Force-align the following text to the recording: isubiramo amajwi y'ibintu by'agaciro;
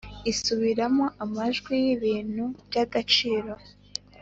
isubiramo 0.31 1.05
amajwi 1.23 1.73
y'ibintu 1.85 2.43
by'agaciro; 2.67 3.51